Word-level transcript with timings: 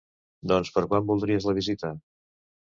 Doncs 0.51 0.71
per 0.77 0.83
quan 0.93 1.05
voldries 1.11 1.47
la 1.51 1.57
visita? 1.61 1.95